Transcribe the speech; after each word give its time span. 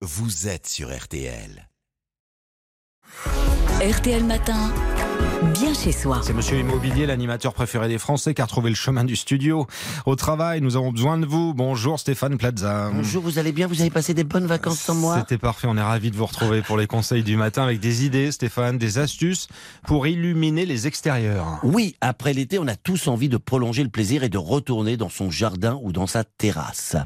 vous 0.00 0.46
êtes 0.46 0.68
sur 0.68 0.96
RTL. 0.96 1.68
RTL 3.78 4.24
Matin, 4.24 4.72
bien 5.54 5.72
chez 5.72 5.92
soi. 5.92 6.18
C'est 6.24 6.32
Monsieur 6.32 6.58
Immobilier, 6.58 7.06
l'animateur 7.06 7.54
préféré 7.54 7.86
des 7.86 7.98
Français, 7.98 8.34
qui 8.34 8.42
a 8.42 8.44
retrouvé 8.44 8.70
le 8.70 8.74
chemin 8.74 9.04
du 9.04 9.14
studio. 9.14 9.68
Au 10.04 10.16
travail, 10.16 10.60
nous 10.60 10.74
avons 10.74 10.90
besoin 10.90 11.16
de 11.16 11.24
vous. 11.24 11.54
Bonjour 11.54 12.00
Stéphane 12.00 12.36
Plaza. 12.38 12.90
Bonjour, 12.92 13.22
vous 13.22 13.38
allez 13.38 13.52
bien? 13.52 13.68
Vous 13.68 13.80
avez 13.80 13.90
passé 13.90 14.14
des 14.14 14.24
bonnes 14.24 14.46
vacances 14.46 14.80
sans 14.80 14.96
moi? 14.96 15.18
C'était 15.20 15.38
parfait, 15.38 15.68
on 15.70 15.76
est 15.76 15.82
ravis 15.82 16.10
de 16.10 16.16
vous 16.16 16.26
retrouver 16.26 16.60
pour 16.60 16.76
les 16.76 16.88
conseils 16.88 17.22
du 17.22 17.36
matin 17.36 17.62
avec 17.62 17.78
des 17.78 18.04
idées, 18.04 18.32
Stéphane, 18.32 18.78
des 18.78 18.98
astuces 18.98 19.46
pour 19.86 20.08
illuminer 20.08 20.66
les 20.66 20.88
extérieurs. 20.88 21.60
Oui, 21.62 21.94
après 22.00 22.32
l'été, 22.32 22.58
on 22.58 22.66
a 22.66 22.74
tous 22.74 23.06
envie 23.06 23.28
de 23.28 23.36
prolonger 23.36 23.84
le 23.84 23.90
plaisir 23.90 24.24
et 24.24 24.28
de 24.28 24.38
retourner 24.38 24.96
dans 24.96 25.08
son 25.08 25.30
jardin 25.30 25.78
ou 25.82 25.92
dans 25.92 26.08
sa 26.08 26.24
terrasse. 26.24 26.96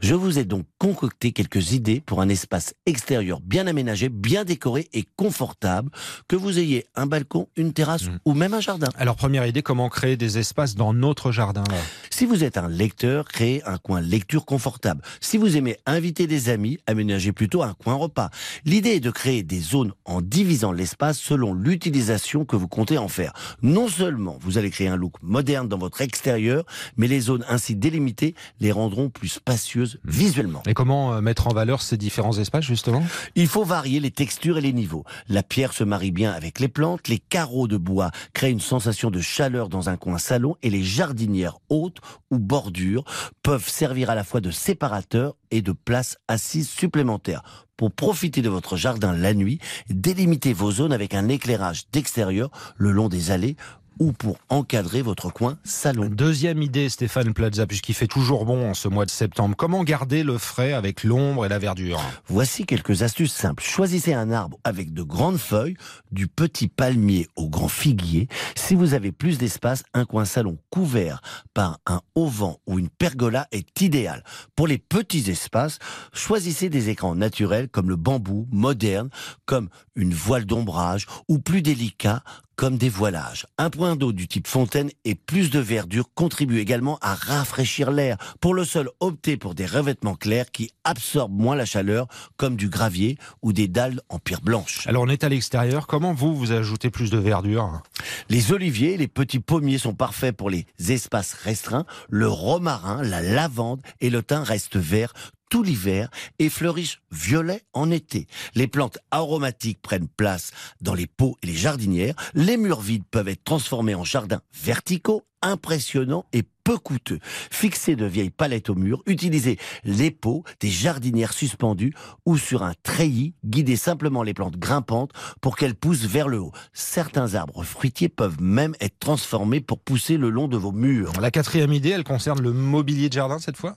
Je 0.00 0.14
vous 0.14 0.38
ai 0.38 0.44
donc 0.44 0.66
concocté 0.78 1.32
quelques 1.32 1.72
idées 1.72 2.00
pour 2.00 2.20
un 2.20 2.28
espace 2.28 2.74
extérieur 2.86 3.40
bien 3.40 3.66
aménagé, 3.66 4.08
bien 4.08 4.44
décoré 4.44 4.88
et 4.92 5.04
confortable, 5.16 5.90
que 6.28 6.36
vous 6.36 6.58
ayez 6.58 6.86
un 6.94 7.06
balcon, 7.06 7.48
une 7.56 7.72
terrasse 7.72 8.02
Mm. 8.02 8.18
ou 8.24 8.34
même 8.34 8.54
un 8.54 8.60
jardin. 8.60 8.88
Alors 8.96 9.16
première 9.16 9.46
idée, 9.46 9.62
comment 9.62 9.88
créer 9.88 10.16
des 10.16 10.38
espaces 10.38 10.74
dans 10.74 10.92
notre 10.92 11.30
jardin 11.30 11.62
là? 11.70 11.76
Si 12.10 12.26
vous 12.26 12.42
êtes 12.42 12.56
un 12.56 12.68
lecteur, 12.68 13.26
créez 13.28 13.62
un 13.64 13.78
coin 13.78 14.00
lecture 14.00 14.44
confortable. 14.44 15.02
Si 15.20 15.36
vous 15.36 15.56
aimez 15.56 15.76
inviter 15.86 16.26
des 16.26 16.48
amis, 16.48 16.78
aménagez 16.86 17.32
plutôt 17.32 17.62
un 17.62 17.74
coin 17.74 17.94
repas. 17.94 18.30
L'idée 18.64 18.90
est 18.90 19.00
de 19.00 19.10
créer 19.10 19.42
des 19.42 19.60
zones 19.60 19.92
en 20.04 20.20
divisant 20.20 20.72
l'espace 20.72 21.18
selon 21.18 21.54
l'utilisation 21.54 22.44
que 22.44 22.56
vous 22.56 22.68
comptez 22.68 22.98
en 22.98 23.08
faire. 23.08 23.32
Non 23.62 23.88
seulement 23.88 24.36
vous 24.40 24.58
allez 24.58 24.70
créer 24.70 24.88
un 24.88 24.96
look 24.96 25.14
moderne 25.22 25.68
dans 25.68 25.78
votre 25.78 26.00
extérieur, 26.00 26.64
mais 26.96 27.06
les 27.08 27.20
zones 27.20 27.44
ainsi 27.48 27.76
délimitées 27.76 28.34
les 28.60 28.72
rendront 28.72 29.10
plus 29.10 29.28
spacieuses 29.28 29.98
visuellement. 30.04 30.62
Et 30.66 30.74
comment 30.74 31.14
euh, 31.14 31.20
mettre 31.20 31.46
en 31.46 31.54
valeur 31.54 31.82
ces 31.82 31.96
différents 31.96 32.38
espaces 32.38 32.64
justement? 32.64 33.02
Il 33.36 33.46
faut 33.48 33.64
varier 33.64 34.00
les 34.00 34.10
textures 34.10 34.58
et 34.58 34.60
les 34.60 34.72
niveaux. 34.72 35.04
La 35.28 35.42
pierre 35.42 35.72
se 35.72 35.84
marie 35.84 36.01
bien 36.10 36.32
avec 36.32 36.60
les 36.60 36.68
plantes, 36.68 37.08
les 37.08 37.18
carreaux 37.18 37.68
de 37.68 37.76
bois 37.76 38.10
créent 38.32 38.50
une 38.50 38.60
sensation 38.60 39.10
de 39.10 39.20
chaleur 39.20 39.68
dans 39.68 39.88
un 39.88 39.96
coin 39.96 40.18
salon 40.18 40.56
et 40.62 40.70
les 40.70 40.82
jardinières 40.82 41.58
hautes 41.68 41.98
ou 42.30 42.38
bordures 42.38 43.04
peuvent 43.42 43.68
servir 43.68 44.10
à 44.10 44.14
la 44.14 44.24
fois 44.24 44.40
de 44.40 44.50
séparateur 44.50 45.36
et 45.50 45.62
de 45.62 45.72
place 45.72 46.16
assise 46.28 46.68
supplémentaire. 46.68 47.42
Pour 47.76 47.90
profiter 47.90 48.42
de 48.42 48.48
votre 48.48 48.76
jardin 48.76 49.12
la 49.12 49.34
nuit, 49.34 49.58
délimitez 49.88 50.52
vos 50.52 50.70
zones 50.70 50.92
avec 50.92 51.14
un 51.14 51.28
éclairage 51.28 51.84
d'extérieur 51.90 52.50
le 52.76 52.92
long 52.92 53.08
des 53.08 53.30
allées 53.30 53.56
ou 54.02 54.10
pour 54.10 54.36
encadrer 54.48 55.00
votre 55.00 55.30
coin 55.30 55.58
salon. 55.62 56.08
Deuxième 56.10 56.60
idée, 56.60 56.88
Stéphane 56.88 57.32
Plaza, 57.32 57.68
puisqu'il 57.68 57.94
fait 57.94 58.08
toujours 58.08 58.44
bon 58.44 58.68
en 58.68 58.74
ce 58.74 58.88
mois 58.88 59.06
de 59.06 59.12
septembre. 59.12 59.54
Comment 59.56 59.84
garder 59.84 60.24
le 60.24 60.38
frais 60.38 60.72
avec 60.72 61.04
l'ombre 61.04 61.46
et 61.46 61.48
la 61.48 61.60
verdure? 61.60 62.00
Voici 62.26 62.66
quelques 62.66 63.02
astuces 63.02 63.32
simples. 63.32 63.62
Choisissez 63.62 64.12
un 64.12 64.32
arbre 64.32 64.58
avec 64.64 64.92
de 64.92 65.04
grandes 65.04 65.38
feuilles, 65.38 65.76
du 66.10 66.26
petit 66.26 66.66
palmier 66.66 67.28
au 67.36 67.48
grand 67.48 67.68
figuier. 67.68 68.26
Si 68.56 68.74
vous 68.74 68.94
avez 68.94 69.12
plus 69.12 69.38
d'espace, 69.38 69.84
un 69.94 70.04
coin 70.04 70.24
salon 70.24 70.58
couvert 70.70 71.22
par 71.54 71.78
un 71.86 72.00
auvent 72.16 72.56
ou 72.66 72.80
une 72.80 72.88
pergola 72.88 73.46
est 73.52 73.80
idéal. 73.80 74.24
Pour 74.56 74.66
les 74.66 74.78
petits 74.78 75.30
espaces, 75.30 75.78
choisissez 76.12 76.68
des 76.70 76.88
écrans 76.88 77.14
naturels 77.14 77.68
comme 77.68 77.88
le 77.88 77.96
bambou, 77.96 78.48
moderne, 78.50 79.10
comme 79.46 79.68
une 79.94 80.12
voile 80.12 80.44
d'ombrage 80.44 81.06
ou 81.28 81.38
plus 81.38 81.62
délicat 81.62 82.24
comme 82.56 82.76
des 82.76 82.88
voilages. 82.88 83.46
Un 83.58 83.70
point 83.70 83.96
d'eau 83.96 84.12
du 84.12 84.28
type 84.28 84.46
fontaine 84.46 84.90
et 85.04 85.14
plus 85.14 85.50
de 85.50 85.58
verdure 85.58 86.08
contribuent 86.14 86.60
également 86.60 86.98
à 87.00 87.14
rafraîchir 87.14 87.90
l'air. 87.90 88.16
Pour 88.40 88.54
le 88.54 88.64
sol, 88.64 88.90
optez 89.00 89.36
pour 89.36 89.54
des 89.54 89.66
revêtements 89.66 90.14
clairs 90.14 90.50
qui 90.50 90.70
absorbent 90.84 91.34
moins 91.34 91.56
la 91.56 91.64
chaleur, 91.64 92.06
comme 92.36 92.56
du 92.56 92.68
gravier 92.68 93.18
ou 93.42 93.52
des 93.52 93.68
dalles 93.68 94.00
en 94.08 94.18
pierre 94.18 94.42
blanche. 94.42 94.86
Alors 94.86 95.02
on 95.02 95.08
est 95.08 95.24
à 95.24 95.28
l'extérieur, 95.28 95.86
comment 95.86 96.12
vous, 96.12 96.34
vous 96.34 96.52
ajoutez 96.52 96.90
plus 96.90 97.10
de 97.10 97.18
verdure? 97.18 97.82
Les 98.28 98.52
oliviers 98.52 98.96
les 98.96 99.08
petits 99.08 99.40
pommiers 99.40 99.78
sont 99.78 99.94
parfaits 99.94 100.36
pour 100.36 100.50
les 100.50 100.66
espaces 100.88 101.34
restreints. 101.34 101.86
Le 102.08 102.28
romarin, 102.28 103.02
la 103.02 103.22
lavande 103.22 103.80
et 104.00 104.10
le 104.10 104.22
thym 104.22 104.42
restent 104.42 104.76
verts 104.76 105.14
tout 105.52 105.62
l'hiver 105.62 106.08
et 106.38 106.48
fleurissent 106.48 106.96
violet 107.10 107.60
en 107.74 107.90
été. 107.90 108.26
Les 108.54 108.66
plantes 108.66 108.96
aromatiques 109.10 109.82
prennent 109.82 110.08
place 110.08 110.50
dans 110.80 110.94
les 110.94 111.06
pots 111.06 111.36
et 111.42 111.46
les 111.46 111.52
jardinières. 111.52 112.14
Les 112.32 112.56
murs 112.56 112.80
vides 112.80 113.04
peuvent 113.10 113.28
être 113.28 113.44
transformés 113.44 113.94
en 113.94 114.02
jardins 114.02 114.40
verticaux, 114.54 115.26
impressionnants 115.42 116.24
et 116.32 116.42
peu 116.64 116.78
coûteux. 116.78 117.18
Fixez 117.50 117.96
de 117.96 118.06
vieilles 118.06 118.30
palettes 118.30 118.70
au 118.70 118.74
mur, 118.74 119.02
utilisez 119.04 119.58
les 119.84 120.10
pots 120.10 120.44
des 120.60 120.70
jardinières 120.70 121.34
suspendues 121.34 121.92
ou 122.24 122.38
sur 122.38 122.62
un 122.62 122.72
treillis, 122.82 123.34
guidez 123.44 123.76
simplement 123.76 124.22
les 124.22 124.32
plantes 124.32 124.56
grimpantes 124.56 125.10
pour 125.42 125.56
qu'elles 125.56 125.74
poussent 125.74 126.06
vers 126.06 126.28
le 126.28 126.38
haut. 126.38 126.52
Certains 126.72 127.34
arbres 127.34 127.62
fruitiers 127.62 128.08
peuvent 128.08 128.40
même 128.40 128.74
être 128.80 128.98
transformés 129.00 129.60
pour 129.60 129.80
pousser 129.80 130.16
le 130.16 130.30
long 130.30 130.48
de 130.48 130.56
vos 130.56 130.72
murs. 130.72 131.12
La 131.20 131.30
quatrième 131.30 131.74
idée, 131.74 131.90
elle 131.90 132.04
concerne 132.04 132.40
le 132.40 132.52
mobilier 132.52 133.08
de 133.08 133.14
jardin 133.14 133.38
cette 133.38 133.56
fois? 133.56 133.76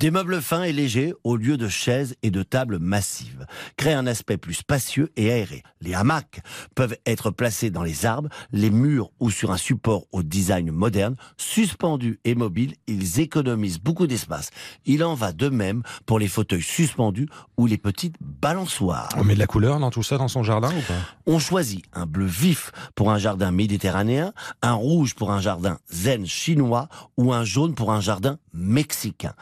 Des 0.00 0.10
meubles 0.10 0.42
fins 0.42 0.64
et 0.64 0.72
légers 0.72 1.14
au 1.22 1.36
lieu 1.36 1.56
de 1.56 1.68
chaises 1.68 2.16
et 2.22 2.30
de 2.30 2.42
tables 2.42 2.78
massives 2.78 3.46
créent 3.76 3.94
un 3.94 4.06
aspect 4.06 4.36
plus 4.36 4.54
spacieux 4.54 5.12
et 5.16 5.30
aéré. 5.30 5.62
Les 5.80 5.94
hamacs 5.94 6.40
peuvent 6.74 6.96
être 7.06 7.30
placés 7.30 7.70
dans 7.70 7.84
les 7.84 8.04
arbres, 8.04 8.28
les 8.52 8.70
murs 8.70 9.10
ou 9.20 9.30
sur 9.30 9.52
un 9.52 9.56
support 9.56 10.06
au 10.10 10.22
design 10.22 10.72
moderne, 10.72 11.14
suspendus 11.36 12.18
et 12.24 12.34
mobiles, 12.34 12.74
ils 12.86 13.20
économisent 13.20 13.78
beaucoup 13.78 14.06
d'espace. 14.06 14.50
Il 14.84 15.04
en 15.04 15.14
va 15.14 15.32
de 15.32 15.48
même 15.48 15.82
pour 16.06 16.18
les 16.18 16.28
fauteuils 16.28 16.62
suspendus 16.62 17.28
ou 17.56 17.66
les 17.66 17.78
petites 17.78 18.16
balançoires. 18.20 19.10
On 19.16 19.24
met 19.24 19.34
de 19.34 19.38
la 19.38 19.46
couleur 19.46 19.78
dans 19.78 19.90
tout 19.90 20.02
ça 20.02 20.18
dans 20.18 20.28
son 20.28 20.42
jardin 20.42 20.70
ou 20.70 20.80
pas? 20.80 20.94
On 21.26 21.38
choisit 21.38 21.84
un 21.92 22.06
bleu 22.06 22.26
vif 22.26 22.72
pour 22.94 23.12
un 23.12 23.18
jardin 23.18 23.52
méditerranéen, 23.52 24.32
un 24.60 24.74
rouge 24.74 25.14
pour 25.14 25.30
un 25.30 25.40
jardin 25.40 25.78
zen 25.92 26.26
chinois 26.26 26.88
ou 27.16 27.32
un 27.32 27.44
jaune 27.44 27.74
pour 27.74 27.92
un 27.92 28.00
jardin 28.00 28.38
mexicain. 28.52 29.34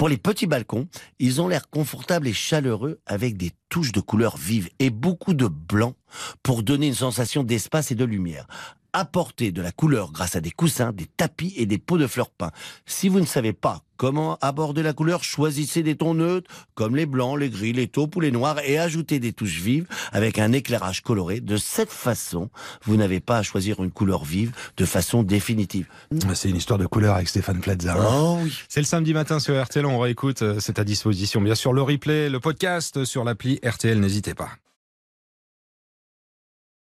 Pour 0.00 0.08
les 0.08 0.16
petits 0.16 0.46
balcons, 0.46 0.88
ils 1.18 1.42
ont 1.42 1.48
l'air 1.48 1.68
confortables 1.68 2.26
et 2.26 2.32
chaleureux 2.32 3.02
avec 3.04 3.36
des 3.36 3.50
touches 3.68 3.92
de 3.92 4.00
couleurs 4.00 4.38
vives 4.38 4.70
et 4.78 4.88
beaucoup 4.88 5.34
de 5.34 5.46
blanc 5.46 5.92
pour 6.42 6.62
donner 6.62 6.86
une 6.86 6.94
sensation 6.94 7.42
d'espace 7.42 7.90
et 7.90 7.94
de 7.94 8.06
lumière. 8.06 8.46
Apportez 8.92 9.52
de 9.52 9.62
la 9.62 9.72
couleur 9.72 10.12
grâce 10.12 10.36
à 10.36 10.40
des 10.40 10.50
coussins, 10.50 10.92
des 10.92 11.06
tapis 11.06 11.52
et 11.56 11.66
des 11.66 11.78
pots 11.78 11.98
de 11.98 12.06
fleurs 12.06 12.30
peints. 12.30 12.50
Si 12.86 13.08
vous 13.08 13.20
ne 13.20 13.26
savez 13.26 13.52
pas 13.52 13.82
comment 13.96 14.38
aborder 14.40 14.82
la 14.82 14.92
couleur, 14.94 15.22
choisissez 15.22 15.82
des 15.82 15.94
tons 15.94 16.14
neutres 16.14 16.50
comme 16.74 16.96
les 16.96 17.06
blancs, 17.06 17.38
les 17.38 17.50
gris, 17.50 17.72
les 17.72 17.86
taupes 17.86 18.16
ou 18.16 18.20
les 18.20 18.30
noirs 18.32 18.58
et 18.64 18.78
ajoutez 18.78 19.20
des 19.20 19.32
touches 19.32 19.60
vives 19.60 19.86
avec 20.12 20.38
un 20.38 20.52
éclairage 20.52 21.02
coloré. 21.02 21.40
De 21.40 21.56
cette 21.56 21.90
façon, 21.92 22.50
vous 22.84 22.96
n'avez 22.96 23.20
pas 23.20 23.38
à 23.38 23.42
choisir 23.42 23.82
une 23.82 23.90
couleur 23.90 24.24
vive 24.24 24.52
de 24.76 24.84
façon 24.86 25.22
définitive. 25.22 25.86
C'est 26.34 26.48
une 26.50 26.56
histoire 26.56 26.78
de 26.78 26.86
couleur 26.86 27.14
avec 27.16 27.28
Stéphane 27.28 27.60
Plaza. 27.60 27.94
hein. 27.94 28.08
Oh 28.10 28.38
oui. 28.42 28.52
C'est 28.68 28.80
le 28.80 28.86
samedi 28.86 29.12
matin 29.14 29.38
sur 29.38 29.62
RTL, 29.62 29.84
on 29.86 29.98
réécoute, 29.98 30.42
euh, 30.42 30.58
c'est 30.60 30.78
à 30.78 30.84
disposition. 30.84 31.40
Bien 31.40 31.54
sûr, 31.54 31.72
le 31.72 31.82
replay, 31.82 32.28
le 32.30 32.40
podcast 32.40 33.04
sur 33.04 33.22
l'appli 33.24 33.60
RTL, 33.64 34.00
n'hésitez 34.00 34.34
pas. 34.34 34.48